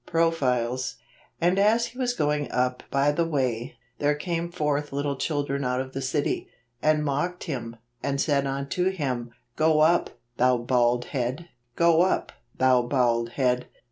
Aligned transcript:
Profiles." 0.07 0.95
And 1.39 1.59
as 1.59 1.85
he 1.85 1.99
teas 1.99 2.15
going 2.15 2.51
up 2.51 2.81
by 2.89 3.11
the 3.11 3.23
way, 3.23 3.75
there 3.99 4.15
came 4.15 4.51
forth 4.51 4.91
little 4.91 5.15
children 5.15 5.63
out 5.63 5.79
of 5.79 5.93
the 5.93 6.01
city, 6.01 6.47
and 6.81 7.05
mocked 7.05 7.43
him, 7.43 7.75
and 8.01 8.19
said 8.19 8.47
unto 8.47 8.89
him, 8.89 9.31
Go 9.55 9.81
up, 9.81 10.09
thou 10.37 10.57
bald 10.57 11.05
head; 11.13 11.49
go 11.75 12.01
up, 12.01 12.31
thou 12.57 12.81
bald 12.81 13.33
head. 13.33 13.67